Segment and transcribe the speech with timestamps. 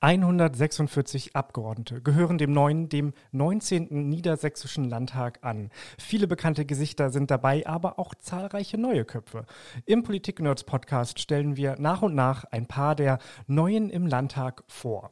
[0.00, 4.08] 146 Abgeordnete gehören dem neuen, dem 19.
[4.08, 5.70] Niedersächsischen Landtag an.
[5.98, 9.44] Viele bekannte Gesichter sind dabei, aber auch zahlreiche neue Köpfe.
[9.86, 15.10] Im Politik-Nerds Podcast stellen wir nach und nach ein paar der Neuen im Landtag vor.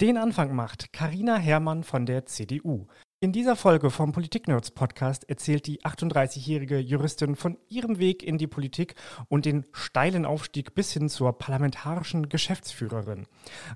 [0.00, 2.86] Den Anfang macht Karina Herrmann von der CDU.
[3.20, 8.46] In dieser Folge vom Politik-Nerds Podcast erzählt die 38-jährige Juristin von ihrem Weg in die
[8.46, 8.94] Politik
[9.28, 13.26] und den steilen Aufstieg bis hin zur parlamentarischen Geschäftsführerin.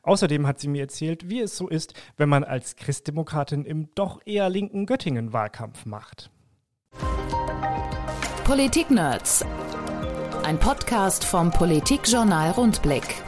[0.05, 4.21] Außerdem hat sie mir erzählt, wie es so ist, wenn man als Christdemokratin im doch
[4.25, 6.31] eher linken Göttingen Wahlkampf macht.
[8.45, 9.45] Politik-Nerds.
[10.45, 13.25] Ein Podcast vom Politikjournal Rundblick.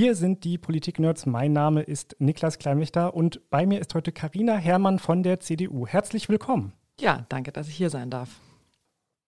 [0.00, 1.26] Hier sind die Politik-Nerds.
[1.26, 5.88] Mein Name ist Niklas Kleinwächter und bei mir ist heute Karina Herrmann von der CDU.
[5.88, 6.72] Herzlich willkommen.
[7.00, 8.38] Ja, danke, dass ich hier sein darf.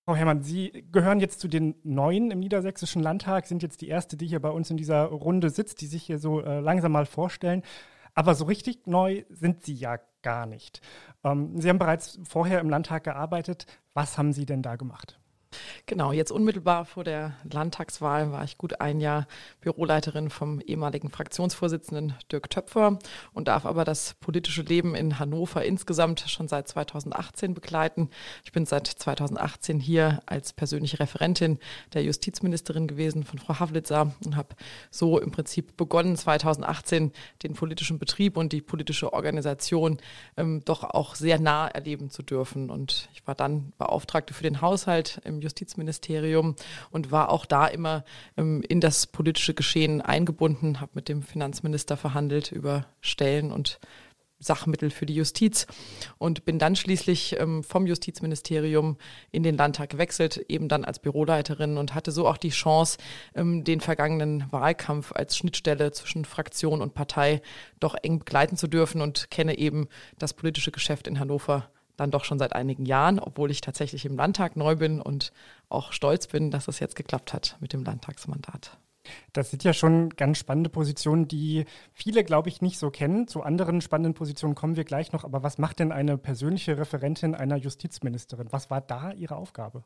[0.05, 4.17] Frau Herrmann, Sie gehören jetzt zu den Neuen im Niedersächsischen Landtag, sind jetzt die Erste,
[4.17, 7.05] die hier bei uns in dieser Runde sitzt, die sich hier so äh, langsam mal
[7.05, 7.65] vorstellen.
[8.15, 10.83] Aber so richtig neu sind Sie ja gar nicht.
[11.25, 13.67] Ähm, Sie haben bereits vorher im Landtag gearbeitet.
[13.93, 15.19] Was haben Sie denn da gemacht?
[15.87, 19.27] Genau, jetzt unmittelbar vor der Landtagswahl war ich gut ein Jahr
[19.61, 23.01] Büroleiterin vom ehemaligen Fraktionsvorsitzenden Dirk Töpfer
[23.33, 28.09] und darf aber das politische Leben in Hannover insgesamt schon seit 2018 begleiten.
[28.45, 31.59] Ich bin seit 2018 hier als persönliche Referentin
[31.93, 34.55] der Justizministerin gewesen von Frau Havlitzer und habe
[34.93, 37.13] so im Prinzip begonnen, 2018
[37.43, 39.99] den politischen Betrieb und die politische Organisation
[40.37, 42.71] ähm, doch auch sehr nah erleben zu dürfen.
[42.71, 46.57] Und ich war dann Beauftragte für den Haushalt im Justizministerium
[46.91, 48.05] und war auch da immer
[48.37, 53.81] ähm, in das politische Geschehen eingebunden, habe mit dem Finanzminister verhandelt über Stellen und
[54.41, 55.67] Sachmittel für die Justiz
[56.19, 58.97] und bin dann schließlich ähm, vom Justizministerium
[59.31, 62.99] in den Landtag gewechselt, eben dann als Büroleiterin und hatte so auch die Chance,
[63.35, 67.43] ähm, den vergangenen Wahlkampf als Schnittstelle zwischen Fraktion und Partei
[67.79, 69.89] doch eng begleiten zu dürfen und kenne eben
[70.19, 74.17] das politische Geschäft in Hannover dann doch schon seit einigen Jahren, obwohl ich tatsächlich im
[74.17, 75.33] Landtag neu bin und
[75.69, 78.79] auch stolz bin, dass es jetzt geklappt hat mit dem Landtagsmandat.
[79.33, 83.29] Das sind ja schon ganz spannende Positionen, die viele, glaube ich, nicht so kennen.
[83.29, 85.25] Zu anderen spannenden Positionen kommen wir gleich noch.
[85.25, 88.49] Aber was macht denn eine persönliche Referentin einer Justizministerin?
[88.51, 89.85] Was war da ihre Aufgabe?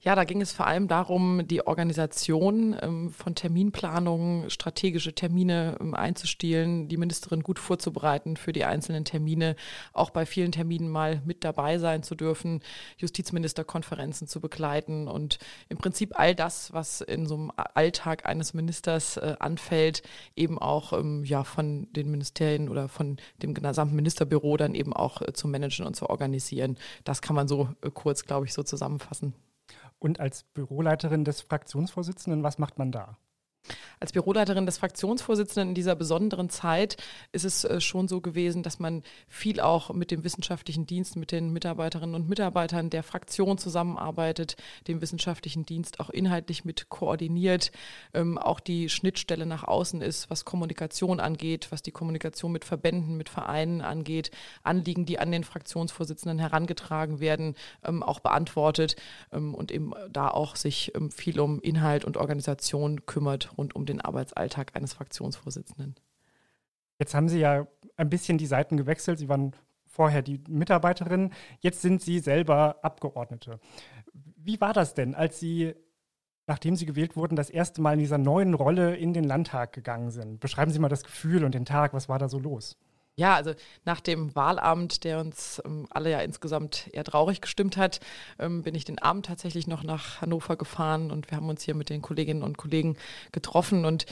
[0.00, 5.92] Ja, da ging es vor allem darum, die Organisation ähm, von Terminplanungen, strategische Termine ähm,
[5.92, 9.56] einzustielen, die Ministerin gut vorzubereiten für die einzelnen Termine,
[9.92, 12.62] auch bei vielen Terminen mal mit dabei sein zu dürfen,
[12.98, 19.16] Justizministerkonferenzen zu begleiten und im Prinzip all das, was in so einem Alltag eines Ministers
[19.16, 20.02] äh, anfällt,
[20.36, 25.22] eben auch ähm, ja, von den Ministerien oder von dem gesamten Ministerbüro dann eben auch
[25.22, 26.78] äh, zu managen und zu organisieren.
[27.02, 29.34] Das kann man so äh, kurz, glaube ich, so zusammenfassen.
[29.98, 33.18] Und als Büroleiterin des Fraktionsvorsitzenden, was macht man da?
[34.00, 36.96] Als Büroleiterin des Fraktionsvorsitzenden in dieser besonderen Zeit
[37.32, 41.32] ist es äh, schon so gewesen, dass man viel auch mit dem wissenschaftlichen Dienst, mit
[41.32, 44.56] den Mitarbeiterinnen und Mitarbeitern der Fraktion zusammenarbeitet,
[44.86, 47.72] den wissenschaftlichen Dienst auch inhaltlich mit koordiniert,
[48.14, 53.16] ähm, auch die Schnittstelle nach außen ist, was Kommunikation angeht, was die Kommunikation mit Verbänden,
[53.16, 54.30] mit Vereinen angeht,
[54.62, 57.54] Anliegen, die an den Fraktionsvorsitzenden herangetragen werden,
[57.84, 58.96] ähm, auch beantwortet
[59.32, 63.84] ähm, und eben da auch sich ähm, viel um Inhalt und Organisation kümmert rund um
[63.84, 65.96] den Arbeitsalltag eines Fraktionsvorsitzenden.
[66.98, 69.18] Jetzt haben Sie ja ein bisschen die Seiten gewechselt.
[69.18, 69.52] Sie waren
[69.86, 73.58] vorher die Mitarbeiterin, jetzt sind Sie selber Abgeordnete.
[74.36, 75.74] Wie war das denn, als Sie,
[76.46, 80.10] nachdem Sie gewählt wurden, das erste Mal in dieser neuen Rolle in den Landtag gegangen
[80.10, 80.40] sind?
[80.40, 82.78] Beschreiben Sie mal das Gefühl und den Tag, was war da so los?
[83.18, 83.52] Ja, also
[83.84, 87.98] nach dem Wahlabend, der uns ähm, alle ja insgesamt eher traurig gestimmt hat,
[88.38, 91.74] ähm, bin ich den Abend tatsächlich noch nach Hannover gefahren und wir haben uns hier
[91.74, 92.96] mit den Kolleginnen und Kollegen
[93.32, 93.84] getroffen.
[93.84, 94.06] Und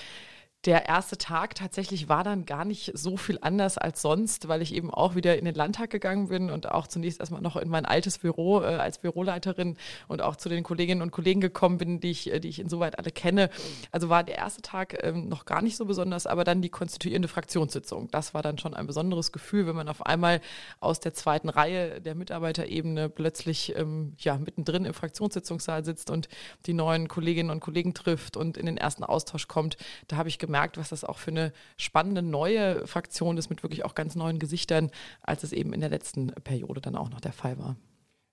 [0.66, 4.74] der erste Tag tatsächlich war dann gar nicht so viel anders als sonst, weil ich
[4.74, 7.86] eben auch wieder in den Landtag gegangen bin und auch zunächst erstmal noch in mein
[7.86, 9.76] altes Büro äh, als Büroleiterin
[10.08, 12.98] und auch zu den Kolleginnen und Kollegen gekommen bin, die ich, äh, die ich insoweit
[12.98, 13.48] alle kenne.
[13.92, 17.28] Also war der erste Tag ähm, noch gar nicht so besonders, aber dann die konstituierende
[17.28, 18.10] Fraktionssitzung.
[18.10, 20.40] Das war dann schon ein besonderes Gefühl, wenn man auf einmal
[20.80, 26.28] aus der zweiten Reihe der Mitarbeiterebene plötzlich ähm, ja, mittendrin im Fraktionssitzungssaal sitzt und
[26.66, 29.76] die neuen Kolleginnen und Kollegen trifft und in den ersten Austausch kommt.
[30.08, 33.62] Da habe ich gemerkt, gemerkt, was das auch für eine spannende neue Fraktion ist mit
[33.62, 37.20] wirklich auch ganz neuen Gesichtern, als es eben in der letzten Periode dann auch noch
[37.20, 37.76] der Fall war.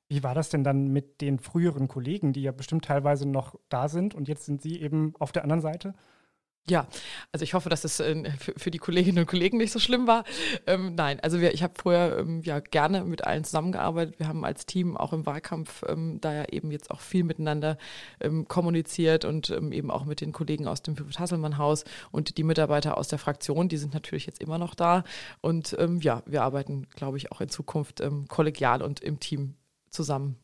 [0.07, 3.89] Wie war das denn dann mit den früheren Kollegen, die ja bestimmt teilweise noch da
[3.89, 5.95] sind und jetzt sind Sie eben auf der anderen Seite?
[6.69, 6.87] Ja,
[7.33, 10.23] also ich hoffe, dass es äh, für, die Kolleginnen und Kollegen nicht so schlimm war.
[10.65, 14.17] Ähm, nein, also wir, ich habe vorher ähm, ja gerne mit allen zusammengearbeitet.
[14.17, 17.77] Wir haben als Team auch im Wahlkampf ähm, da ja eben jetzt auch viel miteinander
[18.21, 22.97] ähm, kommuniziert und ähm, eben auch mit den Kollegen aus dem Hasselmann-Haus und die Mitarbeiter
[22.97, 25.03] aus der Fraktion, die sind natürlich jetzt immer noch da.
[25.41, 29.55] Und ähm, ja, wir arbeiten, glaube ich, auch in Zukunft kollegial und im Team
[29.89, 30.37] zusammen.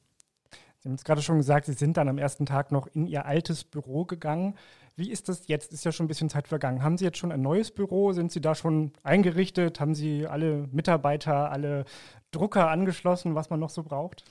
[0.80, 3.26] Sie haben es gerade schon gesagt, Sie sind dann am ersten Tag noch in Ihr
[3.26, 4.56] altes Büro gegangen.
[5.00, 5.72] Wie ist das jetzt?
[5.72, 6.84] Ist ja schon ein bisschen Zeit vergangen.
[6.84, 8.12] Haben Sie jetzt schon ein neues Büro?
[8.12, 9.80] Sind Sie da schon eingerichtet?
[9.80, 11.86] Haben Sie alle Mitarbeiter, alle
[12.32, 14.24] Drucker angeschlossen, was man noch so braucht?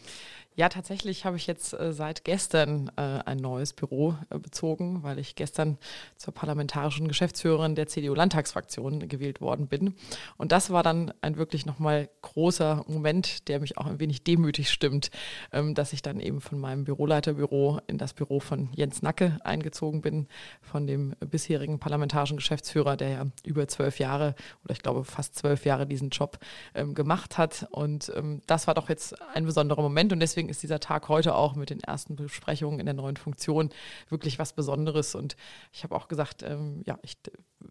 [0.58, 5.20] Ja, tatsächlich habe ich jetzt äh, seit gestern äh, ein neues Büro äh, bezogen, weil
[5.20, 5.78] ich gestern
[6.16, 9.94] zur parlamentarischen Geschäftsführerin der CDU-Landtagsfraktion gewählt worden bin.
[10.36, 14.70] Und das war dann ein wirklich nochmal großer Moment, der mich auch ein wenig demütig
[14.70, 15.12] stimmt,
[15.52, 20.00] ähm, dass ich dann eben von meinem Büroleiterbüro in das Büro von Jens Nacke eingezogen
[20.00, 20.26] bin,
[20.60, 24.34] von dem bisherigen parlamentarischen Geschäftsführer, der ja über zwölf Jahre
[24.64, 26.40] oder ich glaube fast zwölf Jahre diesen Job
[26.74, 27.68] ähm, gemacht hat.
[27.70, 31.08] Und ähm, das war doch jetzt ein besonderer Moment und deswegen deswegen ist dieser Tag
[31.08, 33.70] heute auch mit den ersten Besprechungen in der neuen Funktion
[34.08, 35.14] wirklich was Besonderes.
[35.14, 35.37] Und
[35.73, 37.17] ich habe auch gesagt, ähm, ja, ich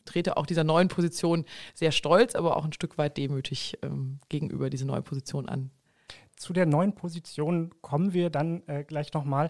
[0.06, 4.70] trete auch dieser neuen Position sehr stolz, aber auch ein Stück weit demütig ähm, gegenüber
[4.70, 5.72] dieser neuen Position an.
[6.36, 9.50] Zu der neuen Position kommen wir dann äh, gleich nochmal.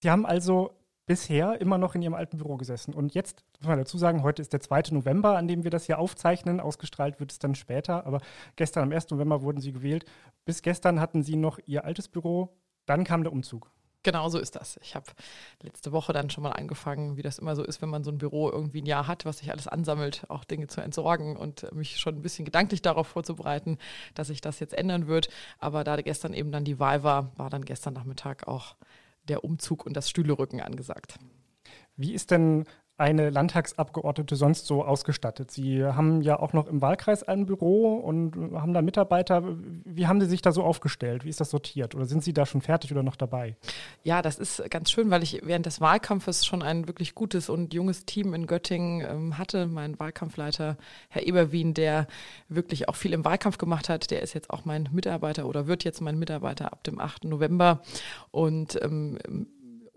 [0.00, 0.76] Sie haben also
[1.08, 2.94] bisher immer noch in Ihrem alten Büro gesessen.
[2.94, 4.92] Und jetzt, muss man dazu sagen, heute ist der 2.
[4.92, 6.60] November, an dem wir das hier aufzeichnen.
[6.60, 8.06] Ausgestrahlt wird es dann später.
[8.06, 8.20] Aber
[8.54, 9.10] gestern, am 1.
[9.10, 10.04] November, wurden Sie gewählt.
[10.44, 12.56] Bis gestern hatten Sie noch Ihr altes Büro.
[12.86, 13.72] Dann kam der Umzug.
[14.04, 14.78] Genau so ist das.
[14.82, 15.06] Ich habe
[15.62, 18.18] letzte Woche dann schon mal angefangen, wie das immer so ist, wenn man so ein
[18.18, 21.98] Büro irgendwie ein Jahr hat, was sich alles ansammelt, auch Dinge zu entsorgen und mich
[21.98, 23.76] schon ein bisschen gedanklich darauf vorzubereiten,
[24.14, 25.30] dass sich das jetzt ändern wird.
[25.58, 28.76] Aber da gestern eben dann die Wahl war, war dann gestern Nachmittag auch
[29.28, 31.16] der Umzug und das Stühlerücken angesagt.
[31.96, 32.64] Wie ist denn
[32.98, 35.50] eine Landtagsabgeordnete sonst so ausgestattet?
[35.50, 39.42] Sie haben ja auch noch im Wahlkreis ein Büro und haben da Mitarbeiter.
[39.84, 41.24] Wie haben Sie sich da so aufgestellt?
[41.24, 41.94] Wie ist das sortiert?
[41.94, 43.56] Oder sind Sie da schon fertig oder noch dabei?
[44.02, 47.72] Ja, das ist ganz schön, weil ich während des Wahlkampfes schon ein wirklich gutes und
[47.72, 49.66] junges Team in Göttingen ähm, hatte.
[49.66, 50.76] Mein Wahlkampfleiter,
[51.08, 52.08] Herr Eberwien, der
[52.48, 55.84] wirklich auch viel im Wahlkampf gemacht hat, der ist jetzt auch mein Mitarbeiter oder wird
[55.84, 57.24] jetzt mein Mitarbeiter ab dem 8.
[57.24, 57.82] November
[58.32, 59.18] und ähm,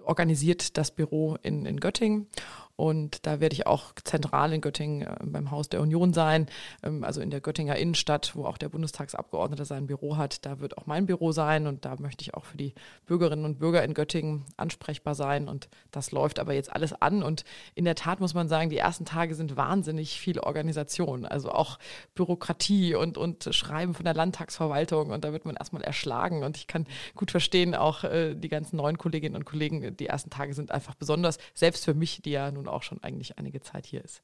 [0.04, 2.28] organisiert das Büro in, in Göttingen.
[2.76, 6.48] Und da werde ich auch zentral in Göttingen äh, beim Haus der Union sein,
[6.84, 10.46] ähm, also in der Göttinger Innenstadt, wo auch der Bundestagsabgeordnete sein Büro hat.
[10.46, 12.74] Da wird auch mein Büro sein und da möchte ich auch für die
[13.06, 15.48] Bürgerinnen und Bürger in Göttingen ansprechbar sein.
[15.48, 17.24] Und das läuft aber jetzt alles an.
[17.24, 17.44] Und
[17.76, 21.80] in der Tat muss man sagen, die ersten Tage sind wahnsinnig viel Organisation, also auch
[22.16, 25.12] Bürokratie und, und Schreiben von der Landtagsverwaltung.
[25.12, 26.44] Und da wird man erstmal erschlagen.
[26.44, 26.86] Und ich kann
[27.16, 30.96] gut verstehen, auch äh, die ganzen neuen Kolleginnen und Kollegen, die ersten Tage sind einfach
[30.96, 34.22] besonders, selbst für mich, die ja nun auch schon eigentlich einige Zeit hier ist.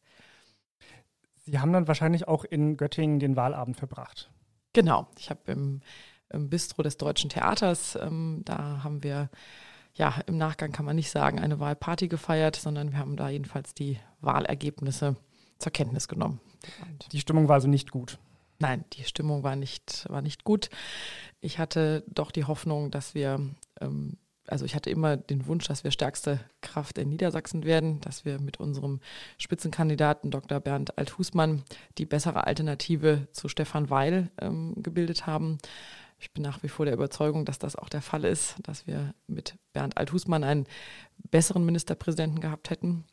[1.45, 4.29] Sie haben dann wahrscheinlich auch in Göttingen den Wahlabend verbracht.
[4.73, 5.81] Genau, ich habe im,
[6.29, 9.29] im, Bistro des Deutschen Theaters, ähm, da haben wir,
[9.93, 13.73] ja, im Nachgang kann man nicht sagen, eine Wahlparty gefeiert, sondern wir haben da jedenfalls
[13.73, 15.15] die Wahlergebnisse
[15.57, 16.41] zur Kenntnis genommen.
[17.11, 18.19] Die Stimmung war also nicht gut.
[18.59, 20.69] Nein, die Stimmung war nicht, war nicht gut.
[21.39, 23.39] Ich hatte doch die Hoffnung, dass wir
[23.79, 24.17] ähm,
[24.47, 28.39] also ich hatte immer den Wunsch, dass wir stärkste Kraft in Niedersachsen werden, dass wir
[28.39, 29.01] mit unserem
[29.37, 30.59] Spitzenkandidaten Dr.
[30.59, 31.63] Bernd Althusmann
[31.97, 35.57] die bessere Alternative zu Stefan Weil ähm, gebildet haben.
[36.19, 39.13] Ich bin nach wie vor der Überzeugung, dass das auch der Fall ist, dass wir
[39.27, 40.65] mit Bernd Althusmann einen
[41.29, 43.05] besseren Ministerpräsidenten gehabt hätten.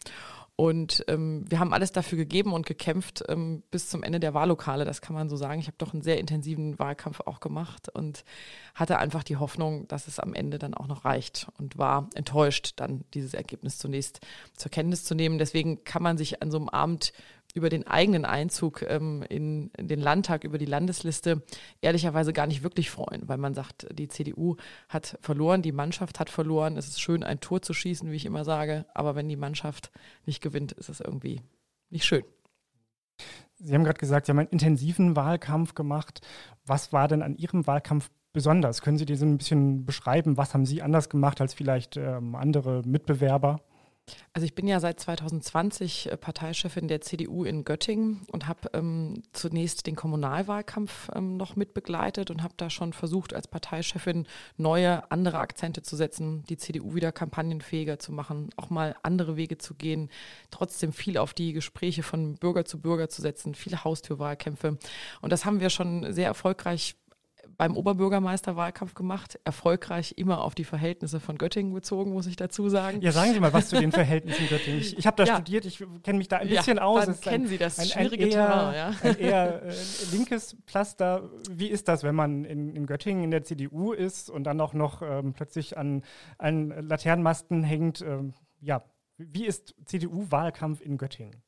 [0.56, 4.84] Und ähm, wir haben alles dafür gegeben und gekämpft ähm, bis zum Ende der Wahllokale,
[4.84, 5.58] das kann man so sagen.
[5.58, 8.24] Ich habe doch einen sehr intensiven Wahlkampf auch gemacht und
[8.72, 12.74] hatte einfach die Hoffnung, dass es am Ende dann auch noch reicht und war enttäuscht,
[12.76, 14.20] dann dieses Ergebnis zunächst
[14.56, 15.38] zur Kenntnis zu nehmen.
[15.38, 17.12] Deswegen kann man sich an so einem Abend
[17.54, 21.42] über den eigenen Einzug ähm, in, den Landtag, über die Landesliste
[21.80, 24.56] ehrlicherweise gar nicht wirklich freuen, weil man sagt, die CDU
[24.88, 26.76] hat verloren, die Mannschaft hat verloren.
[26.76, 29.92] Es ist schön, ein Tor zu schießen, wie ich immer sage, aber wenn die Mannschaft
[30.26, 31.40] nicht gewinnt, ist es irgendwie
[31.90, 32.24] nicht schön.
[33.56, 36.26] Sie haben gerade gesagt, Sie haben einen intensiven Wahlkampf gemacht.
[36.66, 38.82] Was war denn an Ihrem Wahlkampf besonders?
[38.82, 42.34] Können Sie dir so ein bisschen beschreiben, was haben Sie anders gemacht als vielleicht ähm,
[42.34, 43.60] andere Mitbewerber?
[44.32, 49.22] Also ich bin ja seit 2020 äh, Parteichefin der CDU in Göttingen und habe ähm,
[49.32, 55.38] zunächst den Kommunalwahlkampf ähm, noch mitbegleitet und habe da schon versucht, als Parteichefin neue, andere
[55.38, 60.10] Akzente zu setzen, die CDU wieder kampagnenfähiger zu machen, auch mal andere Wege zu gehen,
[60.50, 64.78] trotzdem viel auf die Gespräche von Bürger zu Bürger zu setzen, viele Haustürwahlkämpfe.
[65.20, 66.96] Und das haben wir schon sehr erfolgreich
[67.56, 73.00] beim Oberbürgermeisterwahlkampf gemacht, erfolgreich immer auf die Verhältnisse von Göttingen bezogen, muss ich dazu sagen.
[73.00, 74.80] Ja, sagen Sie mal was zu den Verhältnissen Göttingen.
[74.80, 75.34] Ich, ich habe da ja.
[75.34, 77.06] studiert, ich kenne mich da ein bisschen ja, aus.
[77.06, 78.92] Dann kennen ein, Sie das ein, schwierige ein eher, Terrain, ja.
[79.02, 79.74] Ein eher äh,
[80.12, 81.30] linkes Pflaster.
[81.50, 84.74] Wie ist das, wenn man in, in, Göttingen in der CDU ist und dann auch
[84.74, 86.02] noch ähm, plötzlich an,
[86.38, 88.00] an Laternenmasten hängt?
[88.02, 88.82] Ähm, ja,
[89.16, 91.42] wie ist CDU-Wahlkampf in Göttingen?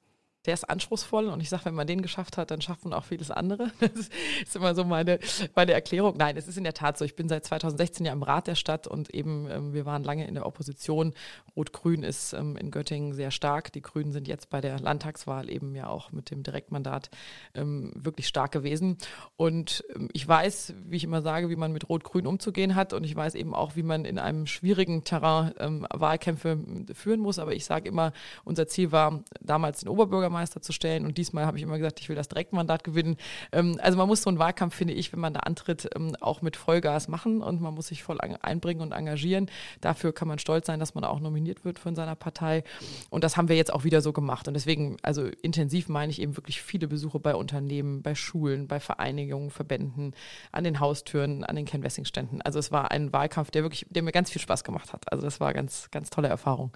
[0.47, 3.05] Der ist anspruchsvoll und ich sage, wenn man den geschafft hat, dann schafft man auch
[3.05, 3.71] vieles andere.
[3.97, 4.11] Das
[4.43, 5.19] ist immer so meine,
[5.55, 6.17] meine Erklärung.
[6.19, 7.05] Nein, es ist in der Tat so.
[7.05, 10.27] Ich bin seit 2016 ja im Rat der Stadt und eben ähm, wir waren lange
[10.27, 11.15] in der Opposition.
[11.57, 13.73] Rot-Grün ist ähm, in Göttingen sehr stark.
[13.73, 17.11] Die Grünen sind jetzt bei der Landtagswahl eben ja auch mit dem Direktmandat
[17.55, 18.99] ähm, wirklich stark gewesen.
[19.37, 23.17] Und ich weiß, wie ich immer sage, wie man mit Rot-Grün umzugehen hat und ich
[23.17, 26.59] weiß eben auch, wie man in einem schwierigen Terrain Wahlkämpfe
[26.93, 27.39] führen muss.
[27.39, 28.13] Aber ich sage immer,
[28.45, 31.05] unser Ziel war damals den Oberbürgermeister Bürgermeister zu stellen.
[31.07, 33.17] Und diesmal habe ich immer gesagt, ich will das Direktmandat gewinnen.
[33.53, 36.43] Ähm, also man muss so einen Wahlkampf, finde ich, wenn man da antritt, ähm, auch
[36.43, 39.51] mit Vollgas machen und man muss sich voll einbringen und engagieren.
[39.81, 42.65] Dafür kann man stolz sein, dass man auch nominiert wird von seiner Partei.
[43.11, 44.49] Und das haben wir jetzt auch wieder so gemacht.
[44.49, 48.81] Und deswegen, also intensiv meine ich eben wirklich viele Besuche bei Unternehmen, bei Schulen, bei
[48.81, 50.15] Vereinigungen, Verbänden,
[50.53, 52.43] an den Haustüren, an den Canvassing-Ständen.
[52.43, 55.11] Also es war ein Wahlkampf, der wirklich, der mir ganz viel Spaß gemacht hat.
[55.11, 56.73] Also das war ganz, ganz tolle Erfahrung.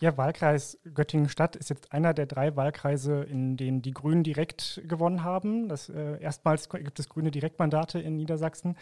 [0.00, 5.24] Ihr Wahlkreis Göttingen-Stadt ist jetzt einer der drei Wahlkreise, in denen die Grünen direkt gewonnen
[5.24, 5.68] haben.
[5.68, 8.76] Das, äh, erstmals gibt es grüne Direktmandate in Niedersachsen.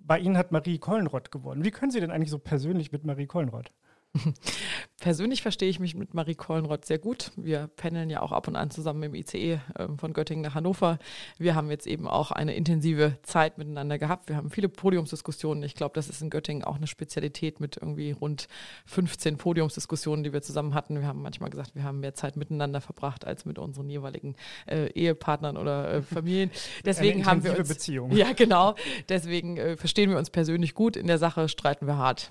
[0.00, 1.64] Bei Ihnen hat Marie Kollenrott gewonnen.
[1.64, 3.72] Wie können Sie denn eigentlich so persönlich mit Marie Kollenrott?
[5.00, 7.30] Persönlich verstehe ich mich mit Marie Kollenroth sehr gut.
[7.36, 10.98] Wir pendeln ja auch ab und an zusammen im ICE ähm, von Göttingen nach Hannover.
[11.38, 14.28] Wir haben jetzt eben auch eine intensive Zeit miteinander gehabt.
[14.28, 15.62] Wir haben viele Podiumsdiskussionen.
[15.62, 18.48] Ich glaube, das ist in Göttingen auch eine Spezialität mit irgendwie rund
[18.86, 21.00] 15 Podiumsdiskussionen, die wir zusammen hatten.
[21.00, 24.34] Wir haben manchmal gesagt, wir haben mehr Zeit miteinander verbracht als mit unseren jeweiligen
[24.66, 26.50] äh, Ehepartnern oder äh, Familien.
[26.84, 28.12] Deswegen haben wir uns Beziehung.
[28.18, 28.74] Ja, genau.
[29.08, 30.96] Deswegen äh, verstehen wir uns persönlich gut.
[30.96, 32.30] In der Sache streiten wir hart.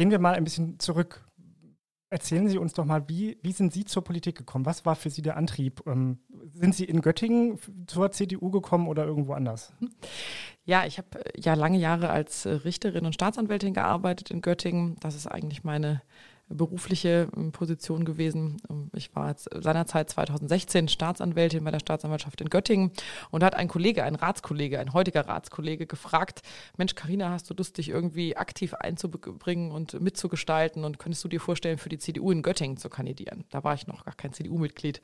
[0.00, 1.26] Gehen wir mal ein bisschen zurück.
[2.08, 4.64] Erzählen Sie uns doch mal, wie, wie sind Sie zur Politik gekommen?
[4.64, 5.82] Was war für Sie der Antrieb?
[5.86, 6.20] Ähm,
[6.54, 9.74] sind Sie in Göttingen zur CDU gekommen oder irgendwo anders?
[10.64, 14.96] Ja, ich habe äh, ja lange Jahre als äh, Richterin und Staatsanwältin gearbeitet in Göttingen.
[15.00, 16.00] Das ist eigentlich meine
[16.50, 18.60] berufliche ähm, Position gewesen.
[18.68, 22.90] Ähm, ich war seinerzeit 2016 Staatsanwältin bei der Staatsanwaltschaft in Göttingen
[23.30, 26.42] und hat ein Kollege, ein Ratskollege, ein heutiger Ratskollege gefragt,
[26.76, 31.40] Mensch, Karina, hast du Lust, dich irgendwie aktiv einzubringen und mitzugestalten und könntest du dir
[31.40, 33.44] vorstellen, für die CDU in Göttingen zu kandidieren?
[33.50, 35.00] Da war ich noch gar kein CDU-Mitglied.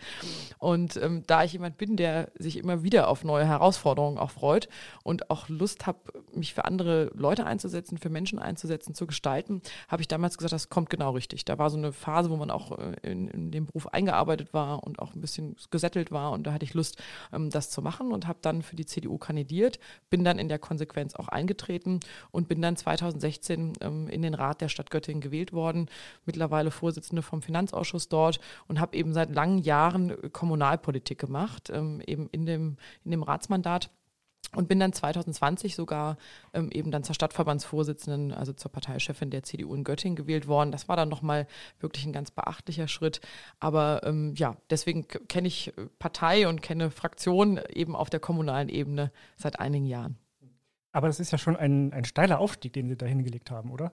[0.58, 4.68] Und ähm, da ich jemand bin, der sich immer wieder auf neue Herausforderungen auch freut
[5.02, 5.98] und auch Lust habe,
[6.32, 10.68] mich für andere Leute einzusetzen, für Menschen einzusetzen, zu gestalten, habe ich damals gesagt, das
[10.68, 11.35] kommt genau richtig.
[11.44, 14.82] Da war so eine Phase, wo man auch äh, in, in den Beruf eingearbeitet war
[14.84, 16.32] und auch ein bisschen gesettelt war.
[16.32, 17.02] Und da hatte ich Lust,
[17.32, 19.78] ähm, das zu machen und habe dann für die CDU kandidiert,
[20.10, 22.00] bin dann in der Konsequenz auch eingetreten
[22.30, 25.88] und bin dann 2016 ähm, in den Rat der Stadt Göttingen gewählt worden,
[26.24, 32.28] mittlerweile Vorsitzende vom Finanzausschuss dort und habe eben seit langen Jahren Kommunalpolitik gemacht, ähm, eben
[32.30, 33.90] in dem, in dem Ratsmandat
[34.54, 36.16] und bin dann 2020 sogar
[36.54, 40.72] ähm, eben dann zur Stadtverbandsvorsitzenden, also zur Parteichefin der CDU in Göttingen gewählt worden.
[40.72, 41.46] Das war dann nochmal
[41.80, 43.20] wirklich ein ganz beachtlicher Schritt.
[43.60, 49.12] Aber ähm, ja, deswegen kenne ich Partei und kenne Fraktion eben auf der kommunalen Ebene
[49.36, 50.16] seit einigen Jahren.
[50.92, 53.92] Aber das ist ja schon ein, ein steiler Aufstieg, den Sie da hingelegt haben, oder?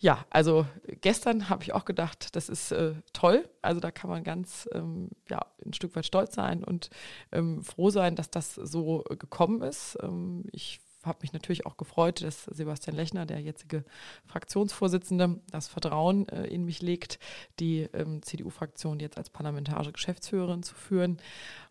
[0.00, 0.64] Ja, also
[1.00, 3.48] gestern habe ich auch gedacht, das ist äh, toll.
[3.62, 6.90] Also da kann man ganz ähm, ja, ein Stück weit stolz sein und
[7.32, 9.98] ähm, froh sein, dass das so äh, gekommen ist.
[10.00, 13.84] Ähm, ich habe mich natürlich auch gefreut, dass Sebastian Lechner, der jetzige
[14.26, 17.18] Fraktionsvorsitzende, das Vertrauen äh, in mich legt,
[17.58, 21.18] die ähm, CDU-Fraktion jetzt als parlamentarische Geschäftsführerin zu führen.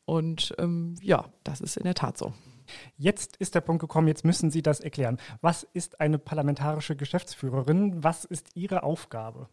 [0.06, 2.34] Und ähm, ja, das ist in der Tat so.
[2.98, 5.18] Jetzt ist der Punkt gekommen, jetzt müssen Sie das erklären.
[5.42, 8.04] Was ist eine parlamentarische Geschäftsführerin?
[8.04, 9.50] Was ist Ihre Aufgabe?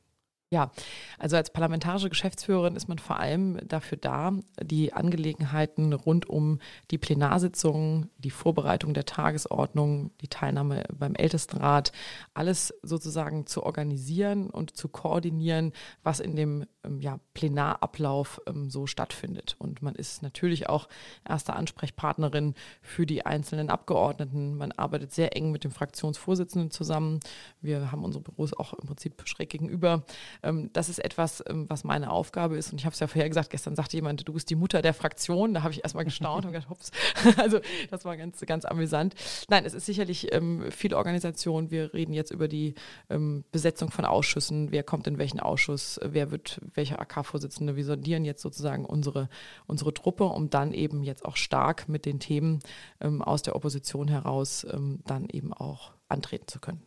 [0.54, 0.70] Ja,
[1.18, 4.30] also als parlamentarische Geschäftsführerin ist man vor allem dafür da,
[4.62, 6.60] die Angelegenheiten rund um
[6.92, 11.90] die Plenarsitzungen, die Vorbereitung der Tagesordnung, die Teilnahme beim Ältestenrat,
[12.34, 15.72] alles sozusagen zu organisieren und zu koordinieren,
[16.04, 19.56] was in dem ähm, ja, Plenarablauf ähm, so stattfindet.
[19.58, 20.88] Und man ist natürlich auch
[21.28, 24.56] erste Ansprechpartnerin für die einzelnen Abgeordneten.
[24.56, 27.18] Man arbeitet sehr eng mit dem Fraktionsvorsitzenden zusammen.
[27.60, 30.04] Wir haben unsere Büros auch im Prinzip schräg gegenüber
[30.44, 32.70] Ähm, das ist etwas, ähm, was meine Aufgabe ist.
[32.72, 34.94] Und ich habe es ja vorher gesagt, gestern sagte jemand, du bist die Mutter der
[34.94, 35.54] Fraktion.
[35.54, 36.90] Da habe ich erstmal gestaunt und gedacht, hops.
[37.38, 37.60] also
[37.90, 39.14] das war ganz, ganz amüsant.
[39.48, 41.70] Nein, es ist sicherlich ähm, viel Organisation.
[41.70, 42.74] Wir reden jetzt über die
[43.10, 44.70] ähm, Besetzung von Ausschüssen.
[44.70, 45.98] Wer kommt in welchen Ausschuss?
[46.02, 47.76] Wer wird welcher AK-Vorsitzende?
[47.76, 49.28] Wir sondieren jetzt sozusagen unsere,
[49.66, 52.60] unsere Truppe, um dann eben jetzt auch stark mit den Themen
[53.00, 56.82] ähm, aus der Opposition heraus ähm, dann eben auch antreten zu können.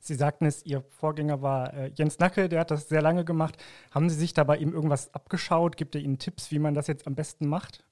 [0.00, 3.56] Sie sagten es, Ihr Vorgänger war äh, Jens Nacke, der hat das sehr lange gemacht.
[3.90, 5.76] Haben Sie sich dabei ihm irgendwas abgeschaut?
[5.76, 7.84] Gibt er Ihnen Tipps, wie man das jetzt am besten macht?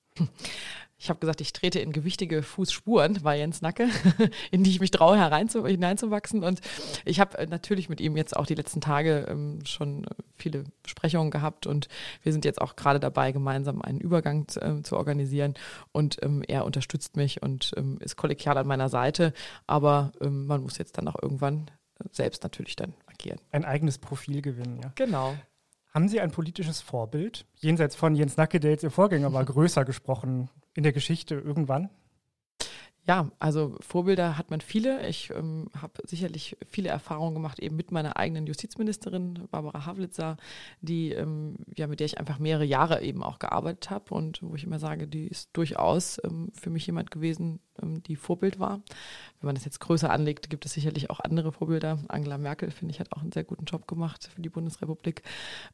[1.02, 3.88] Ich habe gesagt, ich trete in gewichtige Fußspuren, war Jens Nacke,
[4.50, 6.44] in die ich mich traue, hineinzuwachsen.
[6.44, 6.60] Und
[7.06, 10.04] ich habe äh, natürlich mit ihm jetzt auch die letzten Tage ähm, schon
[10.36, 11.88] viele Besprechungen gehabt und
[12.22, 15.54] wir sind jetzt auch gerade dabei, gemeinsam einen Übergang äh, zu organisieren.
[15.92, 19.32] Und ähm, er unterstützt mich und ähm, ist kollegial an meiner Seite.
[19.66, 21.70] Aber ähm, man muss jetzt dann auch irgendwann
[22.10, 23.40] selbst natürlich dann agieren.
[23.50, 24.92] Ein eigenes Profil gewinnen, ja.
[24.94, 25.34] Genau.
[25.92, 27.46] Haben Sie ein politisches Vorbild?
[27.56, 31.90] Jenseits von Jens Nacke, der jetzt Ihr Vorgänger war, größer gesprochen in der Geschichte irgendwann?
[33.06, 35.06] Ja, also Vorbilder hat man viele.
[35.08, 40.36] Ich ähm, habe sicherlich viele Erfahrungen gemacht, eben mit meiner eigenen Justizministerin Barbara Havlitzer,
[40.80, 44.54] die, ähm, ja, mit der ich einfach mehrere Jahre eben auch gearbeitet habe und wo
[44.54, 48.80] ich immer sage, die ist durchaus ähm, für mich jemand gewesen, die Vorbild war.
[49.40, 51.98] Wenn man das jetzt größer anlegt, gibt es sicherlich auch andere Vorbilder.
[52.08, 55.22] Angela Merkel, finde ich, hat auch einen sehr guten Job gemacht für die Bundesrepublik.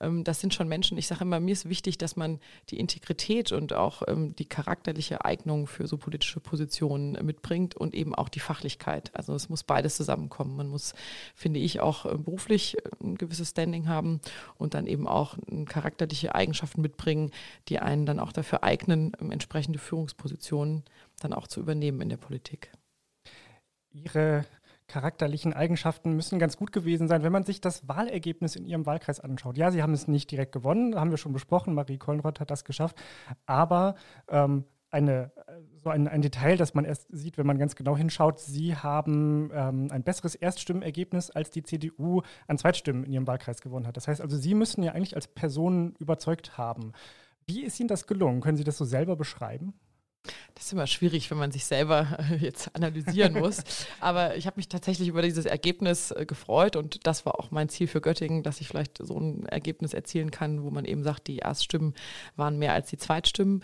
[0.01, 2.39] Ähm, das sind schon Menschen, ich sage immer, mir ist wichtig, dass man
[2.71, 8.15] die Integrität und auch ähm, die charakterliche Eignung für so politische Positionen mitbringt und eben
[8.15, 9.11] auch die Fachlichkeit.
[9.15, 10.57] Also es muss beides zusammenkommen.
[10.57, 10.95] Man muss,
[11.35, 14.21] finde ich, auch beruflich ein gewisses Standing haben
[14.59, 15.37] und dann eben auch
[15.69, 17.31] charakterliche Eigenschaften mitbringen,
[17.69, 20.85] die einen dann auch dafür eignen, entsprechende Führungspositionen
[21.21, 22.73] dann auch zu übernehmen in der Politik.
[23.91, 24.45] Ihre
[24.89, 29.19] charakterlichen Eigenschaften müssen ganz gut gewesen sein, wenn man sich das Wahlergebnis in Ihrem Wahlkreis
[29.21, 29.57] anschaut.
[29.57, 31.75] Ja, Sie haben es nicht direkt gewonnen, haben wir schon besprochen.
[31.75, 32.97] Marie Kollenroth hat das geschafft.
[33.47, 33.97] Aber
[34.29, 35.33] ähm, eine,
[35.83, 39.51] so ein, ein, Detail, das man erst sieht, wenn man ganz genau hinschaut, Sie haben
[39.53, 43.97] ähm, ein besseres Erststimmenergebnis, als die CDU an Zweitstimmen in Ihrem Wahlkreis gewonnen hat.
[43.97, 46.93] Das heißt also, Sie müssen ja eigentlich als Person überzeugt haben.
[47.47, 48.41] Wie ist Ihnen das gelungen?
[48.41, 49.75] Können Sie das so selber beschreiben?
[50.57, 53.63] Das ist immer schwierig, wenn man sich selber äh, jetzt analysieren muss.
[54.01, 57.69] Aber ich habe mich tatsächlich über dieses Ergebnis äh, gefreut und das war auch mein
[57.69, 61.27] Ziel für Göttingen, dass ich vielleicht so ein Ergebnis erzielen kann, wo man eben sagt,
[61.27, 61.95] die Erststimmen
[62.37, 63.63] waren mehr als die Zweitstimmen.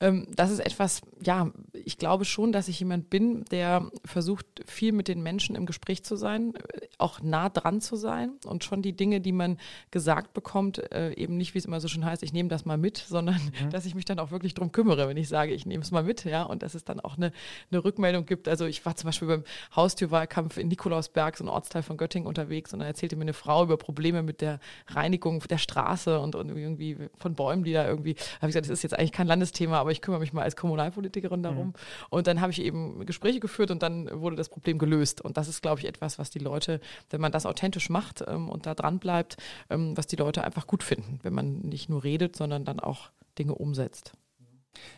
[0.00, 4.92] Ähm, das ist etwas, ja, ich glaube schon, dass ich jemand bin, der versucht, viel
[4.92, 8.80] mit den Menschen im Gespräch zu sein, äh, auch nah dran zu sein und schon
[8.80, 9.58] die Dinge, die man
[9.90, 12.96] gesagt bekommt, eben nicht, wie es immer so schön heißt, ich nehme das mal mit,
[12.96, 13.70] sondern mhm.
[13.70, 16.02] dass ich mich dann auch wirklich drum kümmere, wenn ich sage, ich nehme es mal
[16.02, 17.32] mit, ja, und dass es dann auch eine,
[17.70, 18.48] eine Rückmeldung gibt.
[18.48, 22.72] Also ich war zum Beispiel beim Haustürwahlkampf in Nikolausberg, so ein Ortsteil von Göttingen unterwegs
[22.72, 26.48] und dann erzählte mir eine Frau über Probleme mit der Reinigung der Straße und, und
[26.48, 29.78] irgendwie von Bäumen, die da irgendwie, habe ich gesagt, das ist jetzt eigentlich kein Landesthema,
[29.78, 31.68] aber ich kümmere mich mal als Kommunalpolitikerin darum.
[31.68, 31.74] Mhm.
[32.10, 35.20] Und dann habe ich eben Gespräche geführt und dann wurde das Problem gelöst.
[35.20, 36.80] Und das ist, glaube ich, etwas, was die Leute,
[37.10, 39.36] wenn man das authentisch macht ähm, und da dran bleibt,
[39.70, 43.10] ähm, was die Leute einfach gut finden, wenn man nicht nur redet, sondern dann auch
[43.38, 44.12] Dinge umsetzt.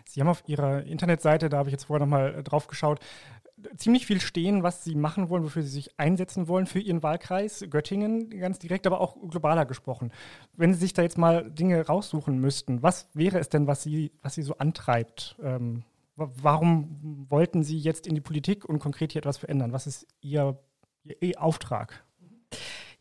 [0.05, 3.01] Sie haben auf Ihrer Internetseite, da habe ich jetzt vorher nochmal äh, drauf geschaut,
[3.77, 7.65] ziemlich viel stehen, was Sie machen wollen, wofür Sie sich einsetzen wollen für Ihren Wahlkreis,
[7.71, 10.13] Göttingen ganz direkt, aber auch globaler gesprochen.
[10.53, 14.13] Wenn Sie sich da jetzt mal Dinge raussuchen müssten, was wäre es denn, was Sie,
[14.23, 15.37] was Sie so antreibt?
[15.43, 15.85] Ähm,
[16.17, 19.73] warum wollten Sie jetzt in die Politik und konkret hier etwas verändern?
[19.73, 20.59] Was ist Ihr,
[21.21, 22.05] Ihr Auftrag?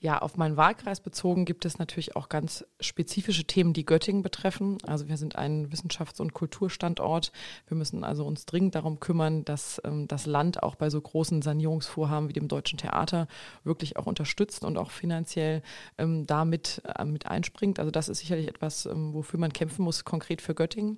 [0.03, 4.77] Ja, auf meinen Wahlkreis bezogen gibt es natürlich auch ganz spezifische Themen, die Göttingen betreffen.
[4.85, 7.31] Also wir sind ein Wissenschafts- und Kulturstandort.
[7.69, 11.41] Wir müssen also uns dringend darum kümmern, dass ähm, das Land auch bei so großen
[11.41, 13.29] Sanierungsvorhaben wie dem Deutschen Theater
[13.63, 15.61] wirklich auch unterstützt und auch finanziell
[15.97, 17.79] ähm, damit äh, mit einspringt.
[17.79, 20.97] Also das ist sicherlich etwas, ähm, wofür man kämpfen muss, konkret für Göttingen.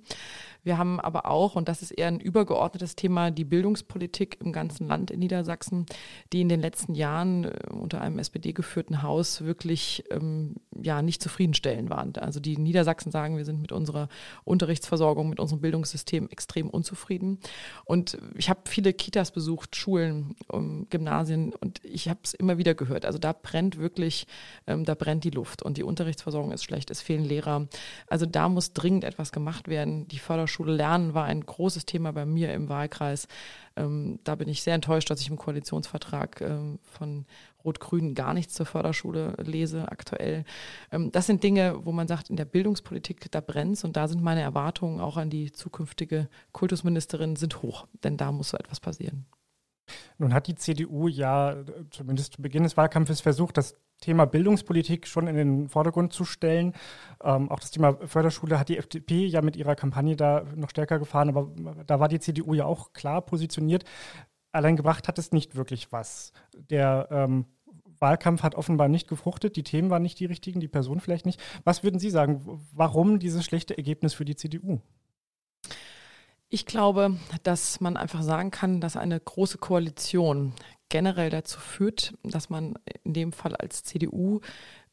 [0.64, 4.88] Wir haben aber auch, und das ist eher ein übergeordnetes Thema, die Bildungspolitik im ganzen
[4.88, 5.86] Land in Niedersachsen,
[6.32, 11.22] die in den letzten Jahren äh, unter einem SPD geführten Haus wirklich ähm, ja, nicht
[11.22, 12.14] zufriedenstellend waren.
[12.16, 14.08] Also die Niedersachsen sagen, wir sind mit unserer
[14.44, 17.38] Unterrichtsversorgung, mit unserem Bildungssystem extrem unzufrieden.
[17.84, 22.58] Und ich habe viele Kitas besucht, Schulen, um, ähm, Gymnasien und ich habe es immer
[22.58, 23.04] wieder gehört.
[23.04, 24.26] Also da brennt wirklich,
[24.66, 27.68] ähm, da brennt die Luft und die Unterrichtsversorgung ist schlecht, es fehlen Lehrer.
[28.06, 30.08] Also da muss dringend etwas gemacht werden.
[30.08, 33.28] Die Förderschule lernen war ein großes Thema bei mir im Wahlkreis.
[33.76, 37.26] Ähm, da bin ich sehr enttäuscht, dass ich im Koalitionsvertrag ähm, von
[37.66, 40.44] Rot-Grün gar nichts zur Förderschule lese aktuell.
[40.90, 44.22] Ähm, das sind Dinge, wo man sagt, in der Bildungspolitik, da brennt und da sind
[44.22, 49.26] meine Erwartungen auch an die zukünftige Kultusministerin sind hoch, denn da muss so etwas passieren.
[50.18, 51.56] Nun hat die CDU ja
[51.90, 56.74] zumindest zu Beginn des Wahlkampfes versucht, das Thema Bildungspolitik schon in den Vordergrund zu stellen.
[57.22, 60.98] Ähm, auch das Thema Förderschule hat die FDP ja mit ihrer Kampagne da noch stärker
[60.98, 61.50] gefahren, aber
[61.86, 63.84] da war die CDU ja auch klar positioniert.
[64.52, 66.32] Allein gebracht hat es nicht wirklich was.
[66.54, 67.46] Der ähm,
[67.98, 71.40] Wahlkampf hat offenbar nicht gefruchtet, die Themen waren nicht die richtigen, die Person vielleicht nicht.
[71.64, 74.80] Was würden Sie sagen, warum dieses schlechte Ergebnis für die CDU?
[76.48, 80.54] Ich glaube, dass man einfach sagen kann, dass eine große Koalition
[80.88, 84.40] generell dazu führt, dass man in dem Fall als CDU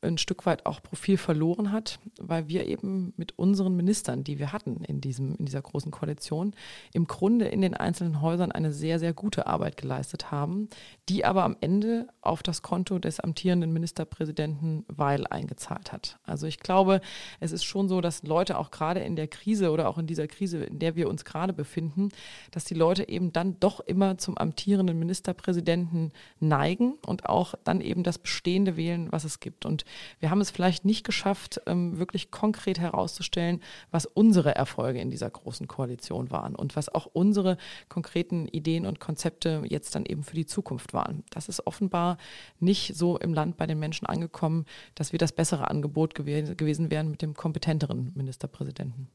[0.03, 4.51] ein Stück weit auch Profil verloren hat, weil wir eben mit unseren Ministern, die wir
[4.51, 6.53] hatten in, diesem, in dieser großen Koalition,
[6.93, 10.69] im Grunde in den einzelnen Häusern eine sehr, sehr gute Arbeit geleistet haben,
[11.09, 16.19] die aber am Ende auf das Konto des amtierenden Ministerpräsidenten Weil eingezahlt hat.
[16.23, 17.01] Also ich glaube,
[17.39, 20.27] es ist schon so, dass Leute auch gerade in der Krise oder auch in dieser
[20.27, 22.09] Krise, in der wir uns gerade befinden,
[22.51, 28.03] dass die Leute eben dann doch immer zum amtierenden Ministerpräsidenten neigen und auch dann eben
[28.03, 29.65] das Bestehende wählen, was es gibt.
[29.65, 29.85] Und
[30.19, 35.29] wir haben es vielleicht nicht geschafft, ähm, wirklich konkret herauszustellen, was unsere Erfolge in dieser
[35.29, 37.57] großen Koalition waren und was auch unsere
[37.89, 41.23] konkreten Ideen und Konzepte jetzt dann eben für die Zukunft waren.
[41.29, 42.17] Das ist offenbar
[42.59, 46.89] nicht so im Land bei den Menschen angekommen, dass wir das bessere Angebot gew gewesen
[46.89, 49.07] wären mit dem kompetenteren Ministerpräsidenten.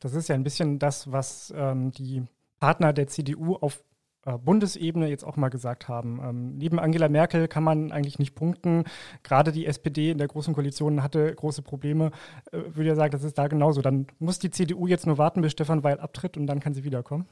[0.00, 2.22] Das ist ja ein bisschen das, was ähm, die
[2.58, 3.82] Partner der CDU auf
[4.24, 6.20] Bundesebene jetzt auch mal gesagt haben.
[6.22, 8.84] Ähm, neben Angela Merkel kann man eigentlich nicht punkten.
[9.22, 12.10] Gerade die SPD in der Großen Koalition hatte große Probleme.
[12.52, 13.80] Äh, würde ja sagen, das ist da genauso.
[13.80, 16.84] Dann muss die CDU jetzt nur warten, bis Stefan Weil abtritt und dann kann sie
[16.84, 17.26] wiederkommen.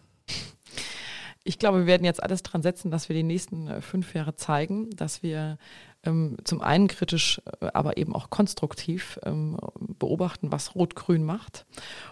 [1.44, 4.34] Ich glaube, wir werden jetzt alles dran setzen, dass wir die nächsten äh, fünf Jahre
[4.34, 5.56] zeigen, dass wir
[6.04, 9.56] ähm, zum einen kritisch, äh, aber eben auch konstruktiv ähm,
[9.98, 11.64] beobachten, was Rot-Grün macht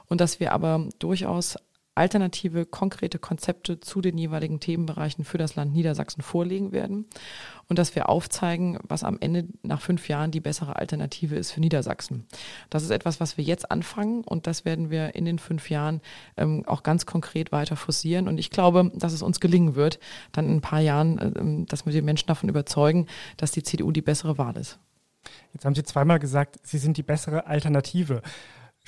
[0.06, 1.56] und dass wir aber durchaus
[1.96, 7.06] alternative, konkrete Konzepte zu den jeweiligen Themenbereichen für das Land Niedersachsen vorlegen werden
[7.68, 11.60] und dass wir aufzeigen, was am Ende nach fünf Jahren die bessere Alternative ist für
[11.60, 12.26] Niedersachsen.
[12.70, 16.00] Das ist etwas, was wir jetzt anfangen und das werden wir in den fünf Jahren
[16.36, 18.28] ähm, auch ganz konkret weiter forcieren.
[18.28, 19.98] Und ich glaube, dass es uns gelingen wird,
[20.32, 23.06] dann in ein paar Jahren, äh, dass wir die Menschen davon überzeugen,
[23.36, 24.78] dass die CDU die bessere Wahl ist.
[25.52, 28.22] Jetzt haben Sie zweimal gesagt, Sie sind die bessere Alternative.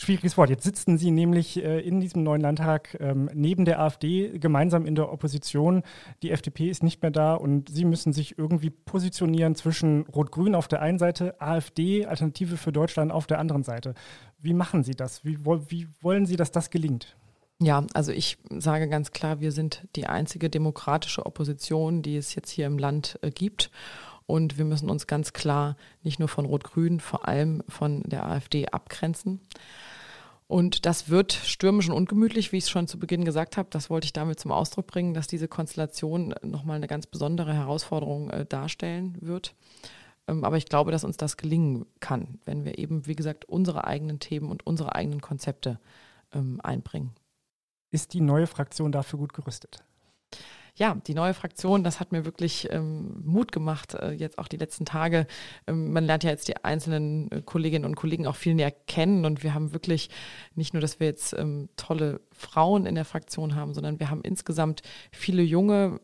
[0.01, 0.49] Schwieriges Wort.
[0.49, 4.95] Jetzt sitzen Sie nämlich äh, in diesem neuen Landtag ähm, neben der AfD gemeinsam in
[4.95, 5.83] der Opposition.
[6.23, 10.69] Die FDP ist nicht mehr da und Sie müssen sich irgendwie positionieren zwischen Rot-Grün auf
[10.69, 13.95] der einen Seite, AfD, Alternative für Deutschland auf der anderen Seite.
[14.39, 15.25] Wie machen Sie das?
[15.25, 17.17] Wie, wie wollen Sie, dass das gelingt?
[17.61, 22.51] Ja, also ich sage ganz klar, wir sind die einzige demokratische Opposition, die es jetzt
[22.51, 23.73] hier im Land äh, gibt.
[24.29, 28.69] Und wir müssen uns ganz klar nicht nur von Rot-Grün, vor allem von der AfD
[28.69, 29.41] abgrenzen.
[30.47, 33.71] Und das wird stürmisch und ungemütlich, wie ich es schon zu Beginn gesagt habe.
[33.71, 38.29] Das wollte ich damit zum Ausdruck bringen, dass diese Konstellation nochmal eine ganz besondere Herausforderung
[38.29, 39.55] äh, darstellen wird.
[40.27, 43.87] Ähm, aber ich glaube, dass uns das gelingen kann, wenn wir eben, wie gesagt, unsere
[43.87, 45.81] eigenen Themen und unsere eigenen Konzepte
[46.35, 47.15] ähm, einbringen.
[47.91, 49.83] Ist die neue Fraktion dafür gut gerüstet?
[50.79, 54.57] Ja, die neue Fraktion, das hat mir wirklich ähm, Mut gemacht, äh, jetzt auch die
[54.57, 55.27] letzten Tage.
[55.67, 59.25] Ähm, man lernt ja jetzt die einzelnen äh, Kolleginnen und Kollegen auch viel näher kennen
[59.25, 60.09] und wir haben wirklich
[60.55, 64.23] nicht nur, dass wir jetzt ähm, tolle Frauen in der Fraktion haben, sondern wir haben
[64.23, 66.01] insgesamt viele junge,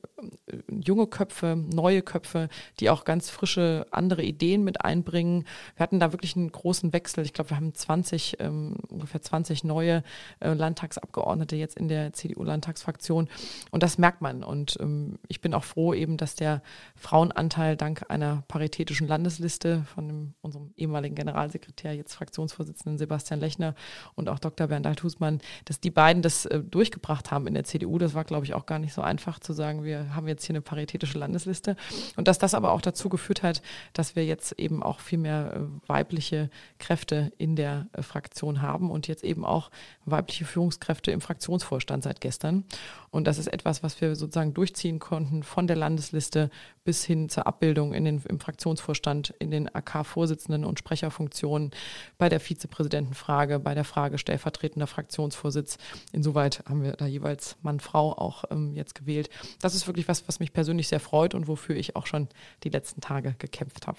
[0.46, 2.48] äh, junge Köpfe, neue Köpfe,
[2.80, 5.44] die auch ganz frische andere Ideen mit einbringen.
[5.76, 7.24] Wir hatten da wirklich einen großen Wechsel.
[7.24, 10.02] Ich glaube, wir haben 20, ähm, ungefähr 20 neue
[10.40, 13.28] äh, Landtagsabgeordnete jetzt in der CDU-Landtagsfraktion
[13.70, 16.62] und das merkt man und und ähm, ich bin auch froh eben, dass der
[16.96, 23.74] Frauenanteil dank einer paritätischen Landesliste von dem, unserem ehemaligen Generalsekretär, jetzt Fraktionsvorsitzenden Sebastian Lechner
[24.14, 24.68] und auch Dr.
[24.68, 27.98] Bernd Husmann, dass die beiden das äh, durchgebracht haben in der CDU.
[27.98, 30.54] Das war, glaube ich, auch gar nicht so einfach zu sagen, wir haben jetzt hier
[30.54, 31.76] eine paritätische Landesliste.
[32.16, 33.60] Und dass das aber auch dazu geführt hat,
[33.92, 36.48] dass wir jetzt eben auch viel mehr äh, weibliche
[36.78, 39.70] Kräfte in der äh, Fraktion haben und jetzt eben auch
[40.06, 42.64] weibliche Führungskräfte im Fraktionsvorstand seit gestern.
[43.10, 46.50] Und das ist etwas, was wir sozusagen durchziehen konnten, von der Landesliste
[46.84, 51.72] bis hin zur Abbildung in den, im Fraktionsvorstand, in den AK-Vorsitzenden und Sprecherfunktionen,
[52.18, 55.78] bei der Vizepräsidentenfrage, bei der Frage stellvertretender Fraktionsvorsitz.
[56.12, 59.28] Insoweit haben wir da jeweils Mann, Frau auch ähm, jetzt gewählt.
[59.60, 62.28] Das ist wirklich was, was mich persönlich sehr freut und wofür ich auch schon
[62.62, 63.98] die letzten Tage gekämpft habe.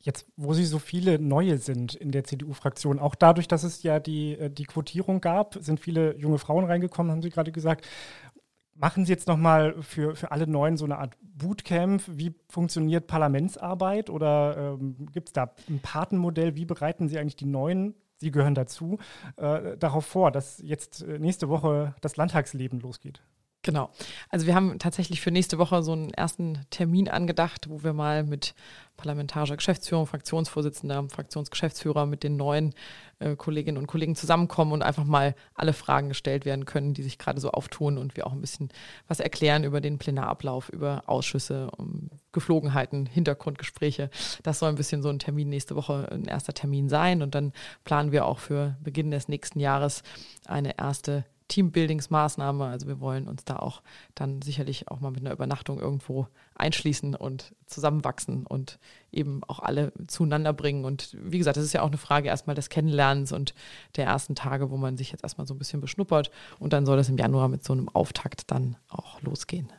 [0.00, 3.98] Jetzt, wo Sie so viele neue sind in der CDU-Fraktion, auch dadurch, dass es ja
[3.98, 7.86] die, äh, die Quotierung gab, sind viele junge Frauen reingekommen, haben Sie gerade gesagt.
[8.80, 12.02] Machen Sie jetzt nochmal für, für alle Neuen so eine Art Bootcamp?
[12.06, 14.08] Wie funktioniert Parlamentsarbeit?
[14.08, 16.54] Oder ähm, gibt es da ein Patenmodell?
[16.54, 18.98] Wie bereiten Sie eigentlich die Neuen, Sie gehören dazu,
[19.36, 23.20] äh, darauf vor, dass jetzt äh, nächste Woche das Landtagsleben losgeht?
[23.68, 23.90] Genau.
[24.30, 28.24] Also wir haben tatsächlich für nächste Woche so einen ersten Termin angedacht, wo wir mal
[28.24, 28.54] mit
[28.96, 32.74] parlamentarischer Geschäftsführung, Fraktionsvorsitzender, Fraktionsgeschäftsführer mit den neuen
[33.18, 37.18] äh, Kolleginnen und Kollegen zusammenkommen und einfach mal alle Fragen gestellt werden können, die sich
[37.18, 38.70] gerade so auftun und wir auch ein bisschen
[39.06, 44.08] was erklären über den Plenarablauf, über Ausschüsse, um Geflogenheiten, Hintergrundgespräche.
[44.44, 47.52] Das soll ein bisschen so ein Termin nächste Woche, ein erster Termin sein und dann
[47.84, 50.04] planen wir auch für Beginn des nächsten Jahres
[50.46, 52.66] eine erste Teambuildingsmaßnahme.
[52.66, 53.82] Also wir wollen uns da auch
[54.14, 58.78] dann sicherlich auch mal mit einer Übernachtung irgendwo einschließen und zusammenwachsen und
[59.10, 60.84] eben auch alle zueinander bringen.
[60.84, 63.54] Und wie gesagt, das ist ja auch eine Frage erstmal des Kennenlernens und
[63.96, 66.30] der ersten Tage, wo man sich jetzt erstmal so ein bisschen beschnuppert.
[66.58, 69.72] Und dann soll das im Januar mit so einem Auftakt dann auch losgehen.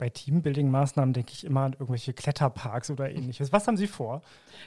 [0.00, 3.52] Bei Teambuilding-Maßnahmen denke ich immer an irgendwelche Kletterparks oder ähnliches.
[3.52, 4.22] Was haben Sie vor?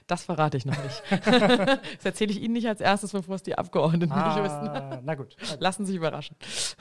[0.06, 1.02] Das verrate ich noch nicht.
[1.10, 5.02] das erzähle ich Ihnen nicht als erstes, bevor es die Abgeordneten ah, nicht wissen.
[5.04, 5.36] Na gut.
[5.60, 6.38] Lassen Sie sich überraschen.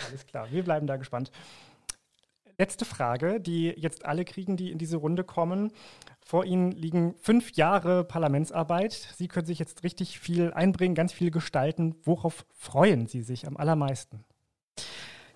[0.07, 1.33] Alles klar, wir bleiben da gespannt.
[2.59, 5.73] Letzte Frage, die jetzt alle kriegen, die in diese Runde kommen.
[6.21, 8.93] Vor Ihnen liegen fünf Jahre Parlamentsarbeit.
[8.93, 11.95] Sie können sich jetzt richtig viel einbringen, ganz viel gestalten.
[12.05, 14.27] Worauf freuen Sie sich am allermeisten?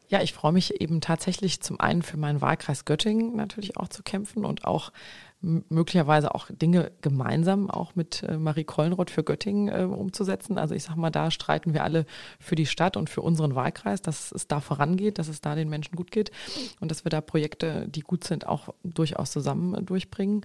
[0.08, 4.04] Ja, ich freue mich eben tatsächlich zum einen für meinen Wahlkreis Göttingen natürlich auch zu
[4.04, 4.92] kämpfen und auch
[5.68, 10.58] möglicherweise auch Dinge gemeinsam auch mit äh, Marie Kollenroth für Göttingen äh, umzusetzen.
[10.58, 12.04] Also ich sage mal, da streiten wir alle
[12.40, 15.68] für die Stadt und für unseren Wahlkreis, dass es da vorangeht, dass es da den
[15.68, 16.32] Menschen gut geht
[16.80, 20.44] und dass wir da Projekte, die gut sind, auch durchaus zusammen durchbringen.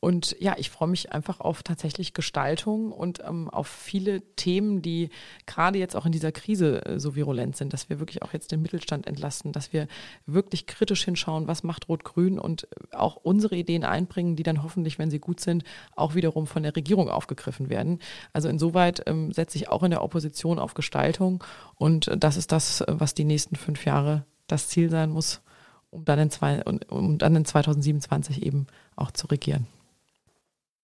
[0.00, 5.10] Und ja, ich freue mich einfach auf tatsächlich Gestaltung und ähm, auf viele Themen, die
[5.46, 8.52] gerade jetzt auch in dieser Krise äh, so virulent sind, dass wir wirklich auch jetzt
[8.52, 9.88] den Mittelstand entlasten, dass wir
[10.24, 15.10] wirklich kritisch hinschauen, was macht Rot-Grün und auch unsere Ideen einbringen, die dann hoffentlich, wenn
[15.10, 17.98] sie gut sind, auch wiederum von der Regierung aufgegriffen werden.
[18.32, 22.52] Also insoweit ähm, setze ich auch in der Opposition auf Gestaltung und äh, das ist
[22.52, 25.42] das, was die nächsten fünf Jahre das Ziel sein muss,
[25.90, 29.66] um dann in, zwei, um dann in 2027 eben auch zu regieren.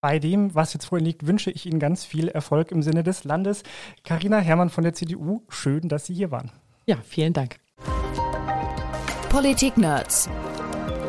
[0.01, 3.25] Bei dem, was jetzt vorhin liegt, wünsche ich Ihnen ganz viel Erfolg im Sinne des
[3.25, 3.63] Landes.
[4.05, 6.53] Karina Herrmann von der CDU, schön, dass Sie hier waren.
[6.85, 7.59] Ja, vielen Dank.
[9.31, 10.29] Politik Nerds.